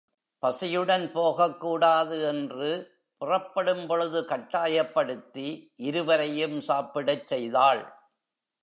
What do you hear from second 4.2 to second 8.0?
கட்டாயப்படுத்தி இருவரையும் சாப்பிடச் செய்தாள்.